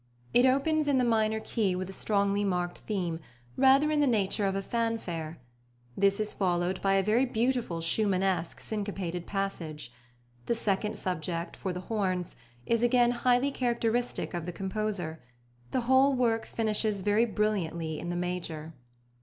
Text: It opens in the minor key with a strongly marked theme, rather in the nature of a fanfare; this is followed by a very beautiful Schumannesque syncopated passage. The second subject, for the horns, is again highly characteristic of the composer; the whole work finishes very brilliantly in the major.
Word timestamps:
It 0.33 0.47
opens 0.47 0.87
in 0.87 0.97
the 0.97 1.03
minor 1.03 1.39
key 1.39 1.75
with 1.75 1.87
a 1.87 1.93
strongly 1.93 2.43
marked 2.43 2.79
theme, 2.79 3.19
rather 3.55 3.91
in 3.91 3.99
the 3.99 4.07
nature 4.07 4.47
of 4.47 4.55
a 4.55 4.61
fanfare; 4.63 5.37
this 5.95 6.19
is 6.19 6.33
followed 6.33 6.81
by 6.81 6.93
a 6.93 7.03
very 7.03 7.27
beautiful 7.27 7.81
Schumannesque 7.81 8.59
syncopated 8.59 9.27
passage. 9.27 9.93
The 10.47 10.55
second 10.55 10.95
subject, 10.95 11.55
for 11.55 11.71
the 11.71 11.81
horns, 11.81 12.35
is 12.65 12.81
again 12.81 13.11
highly 13.11 13.51
characteristic 13.51 14.33
of 14.33 14.47
the 14.47 14.51
composer; 14.51 15.21
the 15.69 15.81
whole 15.81 16.15
work 16.15 16.47
finishes 16.47 17.01
very 17.01 17.25
brilliantly 17.25 17.99
in 17.99 18.09
the 18.09 18.15
major. 18.15 18.73